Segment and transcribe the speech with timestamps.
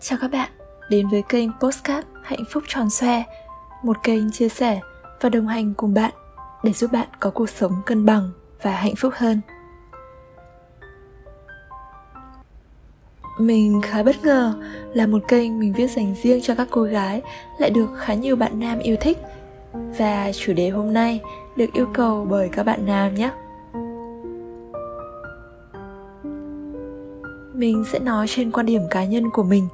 [0.00, 0.50] Chào các bạn,
[0.90, 3.24] đến với kênh Postcard Hạnh phúc tròn xoe
[3.82, 4.80] Một kênh chia sẻ
[5.20, 6.12] và đồng hành cùng bạn
[6.62, 8.30] để giúp bạn có cuộc sống cân bằng
[8.62, 9.40] và hạnh phúc hơn.
[13.38, 14.54] Mình khá bất ngờ
[14.94, 17.22] là một kênh mình viết dành riêng cho các cô gái
[17.58, 19.18] lại được khá nhiều bạn nam yêu thích.
[19.72, 21.20] Và chủ đề hôm nay
[21.56, 23.30] được yêu cầu bởi các bạn nam nhé.
[27.54, 29.68] Mình sẽ nói trên quan điểm cá nhân của mình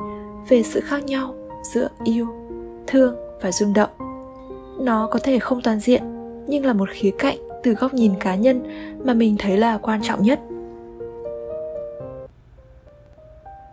[0.48, 2.26] về sự khác nhau giữa yêu,
[2.86, 3.90] thương và rung động.
[4.80, 6.02] Nó có thể không toàn diện,
[6.46, 8.62] nhưng là một khía cạnh từ góc nhìn cá nhân
[9.04, 10.40] mà mình thấy là quan trọng nhất.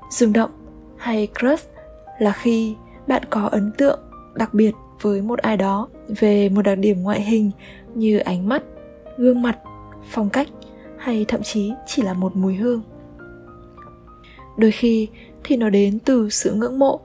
[0.09, 0.52] Rung động
[0.97, 1.70] hay crush
[2.20, 2.75] là khi
[3.08, 3.99] bạn có ấn tượng
[4.35, 7.52] đặc biệt với một ai đó về một đặc điểm ngoại hình
[7.95, 8.63] như ánh mắt,
[9.17, 9.58] gương mặt,
[10.09, 10.47] phong cách
[10.97, 12.81] hay thậm chí chỉ là một mùi hương.
[14.58, 15.08] Đôi khi
[15.44, 17.00] thì nó đến từ sự ngưỡng mộ,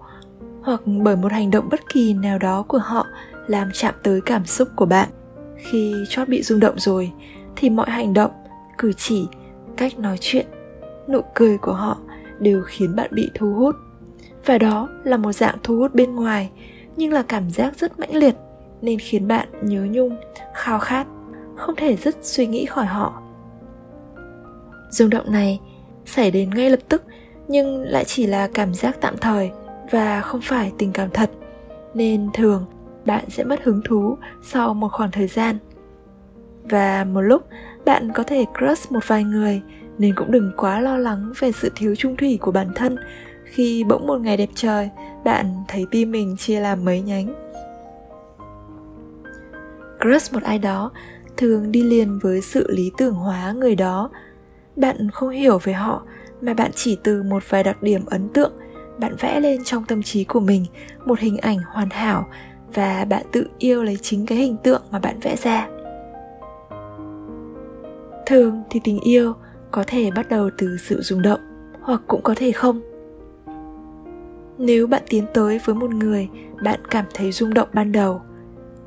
[0.62, 3.06] hoặc bởi một hành động bất kỳ nào đó của họ
[3.46, 5.08] làm chạm tới cảm xúc của bạn.
[5.56, 7.12] Khi chót bị rung động rồi,
[7.56, 8.30] thì mọi hành động,
[8.78, 9.26] cử chỉ,
[9.76, 10.46] cách nói chuyện,
[11.08, 11.98] nụ cười của họ
[12.38, 13.74] đều khiến bạn bị thu hút.
[14.46, 16.50] Và đó là một dạng thu hút bên ngoài,
[16.96, 18.34] nhưng là cảm giác rất mãnh liệt,
[18.82, 20.16] nên khiến bạn nhớ nhung,
[20.54, 21.06] khao khát,
[21.56, 23.22] không thể dứt suy nghĩ khỏi họ.
[24.90, 25.60] Rung động này
[26.04, 27.02] xảy đến ngay lập tức
[27.48, 29.50] nhưng lại chỉ là cảm giác tạm thời
[29.90, 31.30] và không phải tình cảm thật.
[31.94, 32.66] Nên thường,
[33.04, 35.58] bạn sẽ mất hứng thú sau một khoảng thời gian.
[36.62, 37.42] Và một lúc,
[37.84, 39.62] bạn có thể crush một vài người,
[39.98, 42.96] nên cũng đừng quá lo lắng về sự thiếu trung thủy của bản thân.
[43.44, 44.90] Khi bỗng một ngày đẹp trời,
[45.24, 47.34] bạn thấy tim mình chia làm mấy nhánh.
[50.00, 50.90] Crush một ai đó
[51.36, 54.10] thường đi liền với sự lý tưởng hóa người đó.
[54.76, 56.02] Bạn không hiểu về họ
[56.40, 58.52] mà bạn chỉ từ một vài đặc điểm ấn tượng
[58.98, 60.64] bạn vẽ lên trong tâm trí của mình,
[61.04, 62.28] một hình ảnh hoàn hảo
[62.74, 65.68] và bạn tự yêu lấy chính cái hình tượng mà bạn vẽ ra.
[68.26, 69.32] Thường thì tình yêu
[69.70, 71.40] có thể bắt đầu từ sự rung động
[71.80, 72.80] hoặc cũng có thể không.
[74.58, 76.28] Nếu bạn tiến tới với một người
[76.62, 78.20] bạn cảm thấy rung động ban đầu,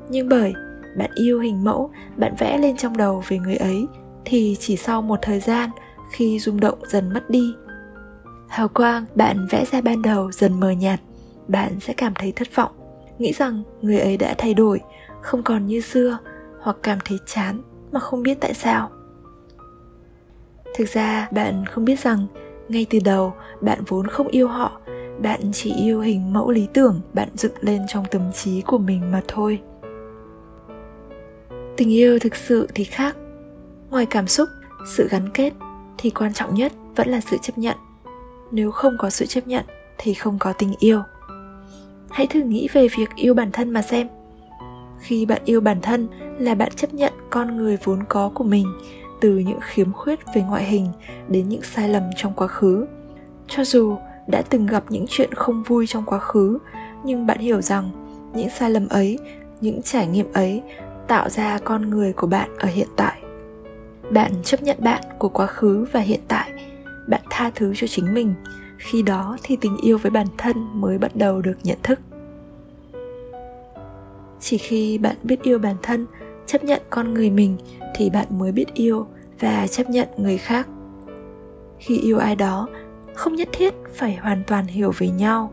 [0.08, 0.52] nhưng bởi
[0.98, 3.86] bạn yêu hình mẫu bạn vẽ lên trong đầu về người ấy,
[4.24, 5.70] thì chỉ sau một thời gian
[6.10, 7.54] khi rung động dần mất đi.
[8.48, 11.00] Hào quang, bạn vẽ ra ban đầu dần mờ nhạt,
[11.48, 12.72] bạn sẽ cảm thấy thất vọng,
[13.18, 14.80] nghĩ rằng người ấy đã thay đổi,
[15.22, 16.18] không còn như xưa,
[16.60, 17.62] hoặc cảm thấy chán
[17.92, 18.90] mà không biết tại sao.
[20.74, 22.26] Thực ra, bạn không biết rằng,
[22.68, 24.80] ngay từ đầu, bạn vốn không yêu họ,
[25.22, 29.12] bạn chỉ yêu hình mẫu lý tưởng bạn dựng lên trong tâm trí của mình
[29.12, 29.60] mà thôi.
[31.76, 33.16] Tình yêu thực sự thì khác.
[33.90, 34.48] Ngoài cảm xúc,
[34.86, 35.52] sự gắn kết
[36.00, 37.76] thì quan trọng nhất vẫn là sự chấp nhận.
[38.50, 39.64] Nếu không có sự chấp nhận
[39.98, 41.02] thì không có tình yêu.
[42.10, 44.08] Hãy thử nghĩ về việc yêu bản thân mà xem.
[45.00, 48.66] Khi bạn yêu bản thân là bạn chấp nhận con người vốn có của mình,
[49.20, 50.86] từ những khiếm khuyết về ngoại hình
[51.28, 52.86] đến những sai lầm trong quá khứ.
[53.48, 53.96] Cho dù
[54.26, 56.58] đã từng gặp những chuyện không vui trong quá khứ,
[57.04, 57.90] nhưng bạn hiểu rằng
[58.34, 59.18] những sai lầm ấy,
[59.60, 60.62] những trải nghiệm ấy
[61.08, 63.22] tạo ra con người của bạn ở hiện tại
[64.10, 66.52] bạn chấp nhận bạn của quá khứ và hiện tại.
[67.08, 68.34] Bạn tha thứ cho chính mình.
[68.78, 72.00] Khi đó thì tình yêu với bản thân mới bắt đầu được nhận thức.
[74.40, 76.06] Chỉ khi bạn biết yêu bản thân,
[76.46, 77.56] chấp nhận con người mình
[77.94, 79.06] thì bạn mới biết yêu
[79.40, 80.68] và chấp nhận người khác.
[81.78, 82.68] Khi yêu ai đó,
[83.14, 85.52] không nhất thiết phải hoàn toàn hiểu về nhau.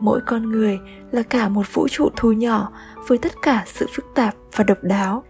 [0.00, 0.78] Mỗi con người
[1.10, 2.72] là cả một vũ trụ thu nhỏ
[3.06, 5.24] với tất cả sự phức tạp và độc đáo.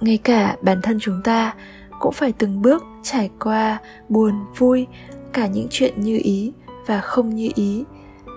[0.00, 1.54] Ngay cả bản thân chúng ta
[2.00, 3.78] cũng phải từng bước trải qua
[4.08, 4.86] buồn, vui,
[5.32, 6.52] cả những chuyện như ý
[6.86, 7.84] và không như ý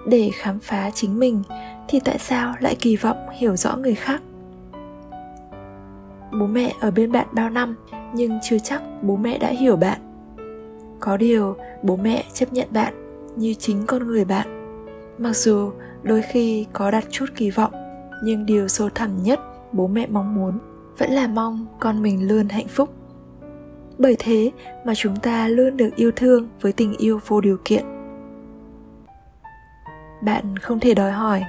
[0.08, 1.44] để khám phá chính mình,
[1.88, 4.22] thì tại sao lại kỳ vọng hiểu rõ người khác?
[6.40, 7.76] Bố mẹ ở bên bạn bao năm,
[8.14, 10.00] nhưng chưa chắc bố mẹ đã hiểu bạn.
[11.00, 12.94] Có điều, bố mẹ chấp nhận bạn
[13.36, 14.48] như chính con người bạn.
[15.18, 15.72] Mặc dù
[16.04, 17.72] đôi khi có đặt chút kỳ vọng,
[18.24, 19.40] nhưng điều sâu thẳm nhất
[19.72, 20.60] bố mẹ mong muốn
[20.98, 22.90] vẫn là mong con mình luôn hạnh phúc
[24.02, 24.52] bởi thế
[24.86, 27.84] mà chúng ta luôn được yêu thương với tình yêu vô điều kiện.
[30.22, 31.44] Bạn không thể đòi hỏi,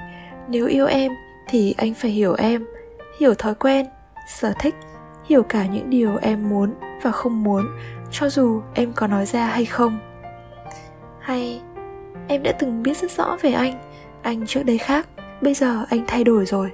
[0.49, 1.11] nếu yêu em
[1.49, 2.65] thì anh phải hiểu em,
[3.19, 3.85] hiểu thói quen,
[4.27, 4.75] sở thích,
[5.25, 7.65] hiểu cả những điều em muốn và không muốn,
[8.11, 9.99] cho dù em có nói ra hay không.
[11.19, 11.61] Hay,
[12.27, 13.73] em đã từng biết rất rõ về anh
[14.21, 15.07] anh trước đây khác,
[15.41, 16.71] bây giờ anh thay đổi rồi.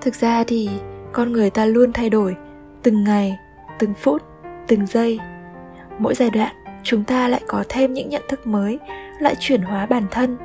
[0.00, 0.70] Thực ra thì
[1.12, 2.36] con người ta luôn thay đổi
[2.84, 3.38] từng ngày,
[3.78, 4.22] từng phút,
[4.66, 5.20] từng giây.
[5.98, 8.78] Mỗi giai đoạn, chúng ta lại có thêm những nhận thức mới,
[9.20, 10.36] lại chuyển hóa bản thân.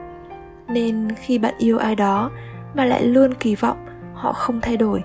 [0.68, 2.32] Nên khi bạn yêu ai đó
[2.74, 5.04] mà lại luôn kỳ vọng họ không thay đổi,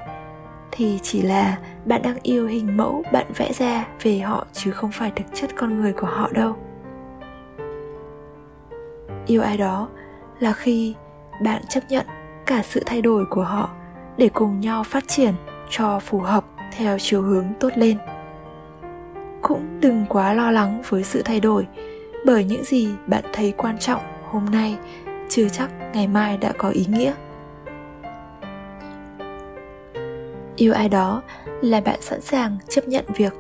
[0.71, 4.91] thì chỉ là bạn đang yêu hình mẫu bạn vẽ ra về họ chứ không
[4.93, 6.57] phải thực chất con người của họ đâu.
[9.27, 9.89] Yêu ai đó
[10.39, 10.95] là khi
[11.43, 12.07] bạn chấp nhận
[12.47, 13.71] cả sự thay đổi của họ
[14.17, 15.35] để cùng nhau phát triển
[15.71, 16.45] cho phù hợp
[16.76, 17.99] theo chiều hướng tốt lên.
[19.43, 21.67] Cũng đừng quá lo lắng với sự thay đổi,
[22.26, 24.00] bởi những gì bạn thấy quan trọng
[24.31, 24.76] hôm nay
[25.29, 27.12] chưa chắc ngày mai đã có ý nghĩa.
[30.56, 31.23] Yêu ai đó
[31.62, 33.32] là bạn sẵn sàng chấp nhận việc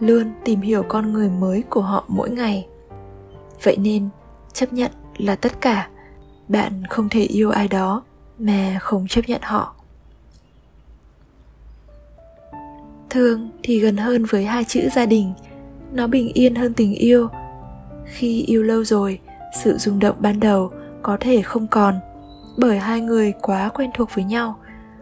[0.00, 2.66] luôn tìm hiểu con người mới của họ mỗi ngày.
[3.62, 4.08] Vậy nên,
[4.52, 5.88] chấp nhận là tất cả.
[6.48, 8.02] Bạn không thể yêu ai đó
[8.38, 9.74] mà không chấp nhận họ.
[13.12, 15.32] Thương thì gần hơn với hai chữ gia đình.
[15.92, 17.28] Nó bình yên hơn tình yêu.
[18.06, 19.18] Khi yêu lâu rồi,
[19.64, 20.70] sự rung động ban đầu
[21.02, 21.94] có thể không còn,
[22.56, 24.56] bởi hai người quá quen thuộc với nhau.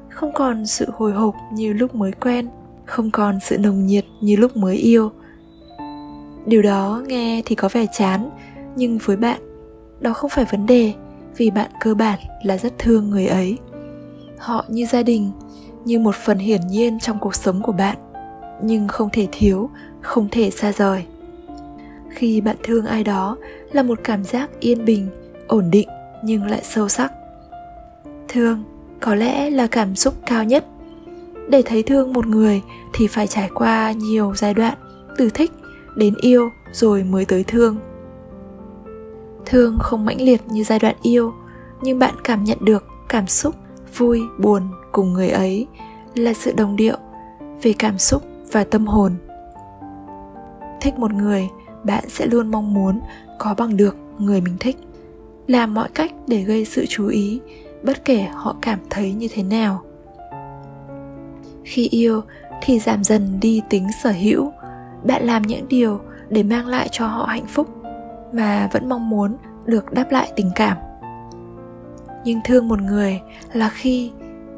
[0.08, 2.48] Không còn sự hồi hộp như lúc mới quen,
[2.84, 5.10] không còn sự nồng nhiệt như lúc mới yêu.
[6.46, 8.30] Điều đó nghe thì có vẻ chán,
[8.76, 9.40] nhưng với bạn,
[10.00, 10.92] đó không phải vấn đề,
[11.36, 13.58] vì bạn cơ bản là rất thương người ấy.
[14.38, 15.30] Họ như gia đình
[15.84, 17.96] như một phần hiển nhiên trong cuộc sống của bạn,
[18.62, 21.04] nhưng không thể thiếu, không thể xa rời.
[22.10, 23.36] Khi bạn thương ai đó
[23.72, 25.08] là một cảm giác yên bình,
[25.46, 25.88] ổn định
[26.24, 27.12] nhưng lại sâu sắc.
[28.28, 28.62] Thương
[29.00, 30.64] có lẽ là cảm xúc cao nhất.
[31.48, 32.62] Để thấy thương một người
[32.92, 34.74] thì phải trải qua nhiều giai đoạn,
[35.16, 35.52] từ thích
[35.96, 37.76] đến yêu rồi mới tới thương.
[39.46, 41.32] Thương không mãnh liệt như giai đoạn yêu,
[41.82, 43.54] nhưng bạn cảm nhận được cảm xúc
[43.96, 45.66] vui, buồn cùng người ấy
[46.14, 46.96] là sự đồng điệu
[47.62, 48.22] về cảm xúc
[48.52, 49.12] và tâm hồn.
[50.80, 51.48] Thích một người,
[51.84, 53.00] bạn sẽ luôn mong muốn
[53.38, 54.76] có bằng được người mình thích.
[55.46, 57.40] Làm mọi cách để gây sự chú ý,
[57.82, 59.82] bất kể họ cảm thấy như thế nào.
[61.64, 62.22] Khi yêu
[62.62, 64.52] thì giảm dần đi tính sở hữu.
[65.04, 67.68] Bạn làm những điều để mang lại cho họ hạnh phúc
[68.32, 70.76] mà vẫn mong muốn được đáp lại tình cảm.
[72.24, 73.20] Nhưng thương một người
[73.52, 74.10] là khi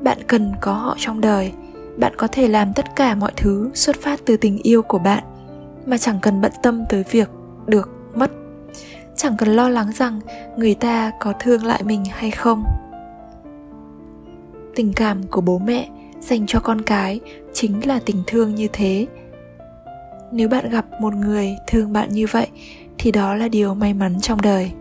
[0.02, 1.52] bạn cần có họ trong đời.
[1.96, 5.24] Bạn có thể làm tất cả mọi thứ xuất phát từ tình yêu của bạn,
[5.86, 7.30] mà chẳng cần bận tâm tới việc
[7.66, 8.30] được mất.
[9.16, 10.20] Chẳng cần lo lắng rằng
[10.56, 12.64] người ta có thương lại mình hay không.
[14.74, 15.88] Tình cảm của bố mẹ
[16.20, 17.20] dành cho con cái
[17.52, 19.06] chính là tình thương như thế.
[20.32, 22.46] Nếu bạn gặp một người thương bạn như vậy,
[22.98, 24.72] thì đó là điều may mắn trong đời.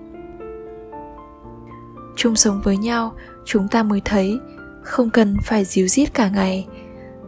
[2.15, 3.13] Chung sống với nhau,
[3.45, 4.39] chúng ta mới thấy
[4.81, 6.67] không cần phải díu dít cả ngày.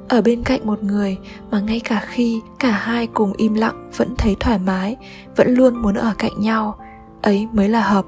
[0.08, 1.18] Ở bên cạnh một người
[1.52, 4.96] mà ngay cả khi cả hai cùng im lặng vẫn thấy thoải mái,
[5.36, 6.80] vẫn luôn muốn ở cạnh nhau,
[7.22, 8.06] ấy mới là hợp.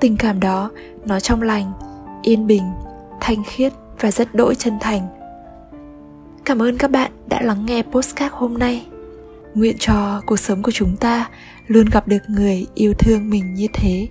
[0.00, 0.70] Tình cảm đó,
[1.06, 1.72] nó trong lành,
[2.22, 2.62] yên bình,
[3.20, 5.08] thanh khiết và rất đỗi chân thành.
[6.44, 8.86] Cảm ơn các bạn đã lắng nghe postcard hôm nay.
[9.54, 11.28] Nguyện cho cuộc sống của chúng ta
[11.66, 14.08] luôn gặp được người yêu thương mình như thế.